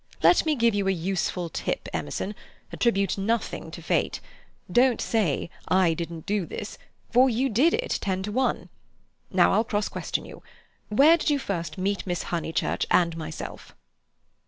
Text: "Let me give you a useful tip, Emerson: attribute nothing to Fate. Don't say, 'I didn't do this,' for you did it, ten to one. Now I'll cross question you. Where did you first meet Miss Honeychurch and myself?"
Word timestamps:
"Let 0.23 0.47
me 0.47 0.55
give 0.55 0.73
you 0.73 0.87
a 0.87 0.91
useful 0.91 1.47
tip, 1.47 1.87
Emerson: 1.93 2.33
attribute 2.71 3.19
nothing 3.19 3.69
to 3.69 3.83
Fate. 3.83 4.19
Don't 4.71 4.99
say, 4.99 5.51
'I 5.67 5.93
didn't 5.93 6.25
do 6.25 6.47
this,' 6.47 6.79
for 7.11 7.29
you 7.29 7.49
did 7.49 7.75
it, 7.75 7.99
ten 8.01 8.23
to 8.23 8.31
one. 8.31 8.69
Now 9.29 9.51
I'll 9.53 9.63
cross 9.63 9.89
question 9.89 10.25
you. 10.25 10.41
Where 10.89 11.17
did 11.17 11.29
you 11.29 11.37
first 11.37 11.77
meet 11.77 12.07
Miss 12.07 12.23
Honeychurch 12.33 12.87
and 12.89 13.15
myself?" 13.15 13.75